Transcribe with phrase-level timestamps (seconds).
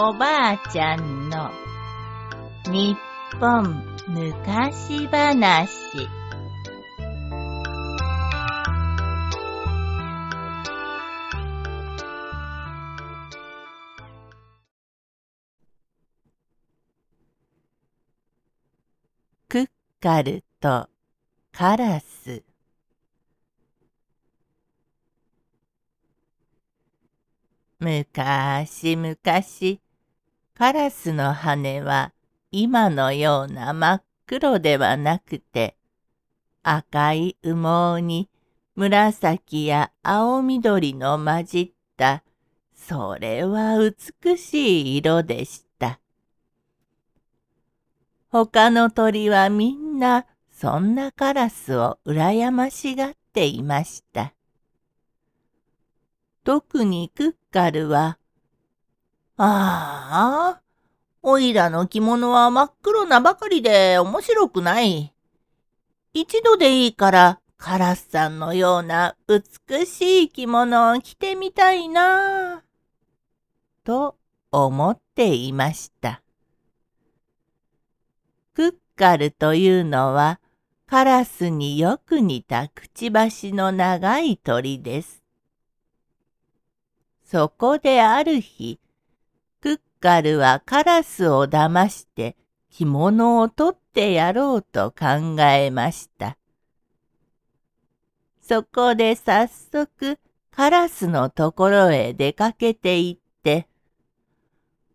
[0.00, 1.50] おばあちゃんの
[2.66, 2.96] 日
[3.40, 6.08] 本昔話。
[19.48, 19.68] クッ
[20.00, 20.88] カルと
[21.50, 22.44] カラス。
[27.80, 29.80] むかしむかし、
[30.58, 32.12] カラスの羽は
[32.50, 35.76] 今のような真っ黒ではなくて、
[36.64, 38.28] 赤い羽毛に
[38.74, 42.24] 紫や青緑の混じった、
[42.74, 46.00] それは美しい色でした。
[48.28, 54.34] 他の鳥はみんなそんなカラスを羨ましがっていました。
[56.42, 58.18] 特にクッカルは、
[59.40, 60.62] ああ、
[61.22, 65.14] おいらの着物は真っ黒なばかりで面白くない。
[66.12, 72.64] 一度でいいからカラスさんのような美しい着物を着てみたいな
[73.84, 74.16] と
[74.50, 76.20] 思っていました。
[78.54, 80.40] クッカルというのは
[80.86, 85.22] カラスによく似たくちばしの長い鳥です。
[87.24, 88.80] そこである日、
[90.00, 92.36] カルはカラスを騙して
[92.70, 96.38] 着物を取ってやろうと考えました。
[98.40, 100.18] そこで早速
[100.50, 103.68] カラスのところへ出かけて行って、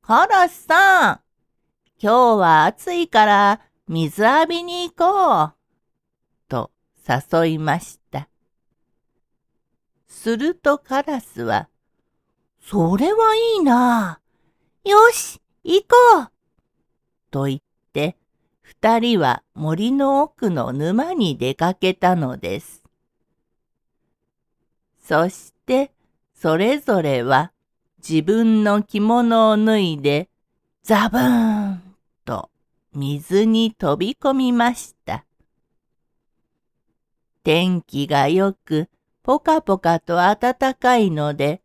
[0.00, 1.20] カラスさん、
[2.00, 5.54] 今日は暑いから水浴びに行こう。
[6.48, 6.70] と
[7.06, 8.28] 誘いました。
[10.08, 11.68] するとカラスは、
[12.60, 14.21] それはいいな。
[14.84, 16.30] よし、行こう。
[17.30, 17.60] と言っ
[17.92, 18.16] て、
[18.62, 22.82] 二人は森の奥の沼に出かけたのです。
[25.00, 25.92] そして、
[26.34, 27.52] それぞれは
[27.98, 30.28] 自分の着物を脱いで、
[30.82, 31.82] ザブーン
[32.24, 32.50] と
[32.92, 35.24] 水に飛び込みました。
[37.44, 38.88] 天気がよく、
[39.22, 41.62] ぽかぽかと暖かいので、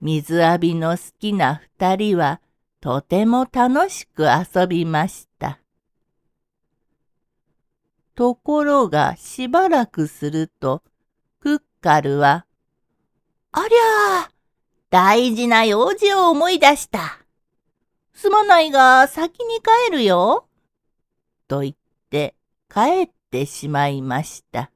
[0.00, 2.40] 水浴びの好きな二人は
[2.84, 5.58] とても楽しく遊びました。
[8.14, 10.82] ところがしばらくすると、
[11.40, 12.44] クッカルは、
[13.52, 14.30] ありゃあ、
[14.90, 17.20] 大事な用事を思い出した。
[18.12, 20.46] すまないが先に帰るよ。
[21.48, 21.74] と言っ
[22.10, 22.34] て
[22.68, 24.70] 帰ってしまいました。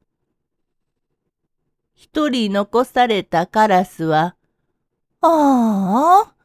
[1.95, 4.35] 一人残されたカラスは、
[5.21, 6.38] ああ、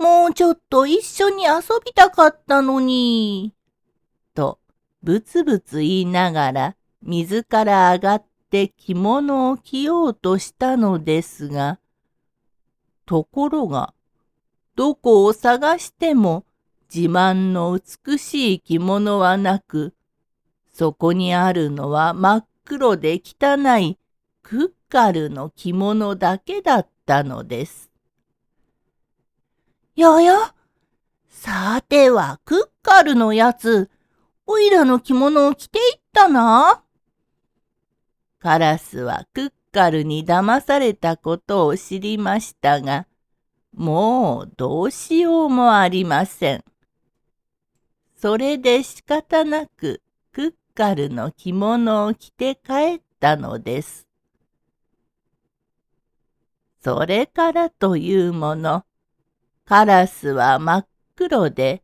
[0.00, 3.52] もうちょっと一緒に遊びたかったのに。
[4.34, 4.58] と、
[5.02, 11.80] ぶつぶつ言いながら、水から上がって着物を着ようとしたのですが、
[13.04, 13.92] ところが、
[14.74, 16.46] どこを探しても
[16.94, 19.92] 自慢の美しい着物はなく、
[20.72, 23.98] そこにあるのは真っ黒で汚い
[24.42, 27.89] クッカルの着物だけだったのです。
[30.00, 30.54] やや
[31.28, 33.90] さてはクッカルのやつ、
[34.46, 36.82] おいらの着物を着ていったな。
[38.38, 43.06] カラスはクッカルに騙されたことを知りましたが、
[43.74, 46.64] もうどうしようもありません。
[48.16, 50.00] それで仕方なく
[50.32, 54.06] クッカルの着物を着て帰ったのです。
[56.82, 58.84] それからというもの、
[59.64, 61.82] カラスは真っ黒で、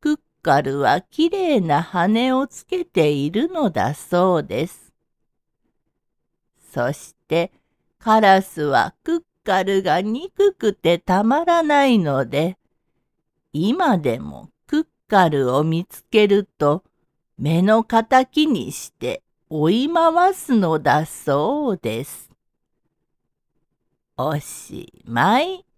[0.00, 4.92] クッカルはきれいな羽をつけているのだそうです。
[6.72, 7.52] そして
[7.98, 12.56] カラスはクッカルが憎くてたまらないので、
[13.52, 16.84] 今でもクッカルを見つけると
[17.36, 22.30] 目の敵にして追い回すのだそうです。
[24.16, 25.69] おしまい。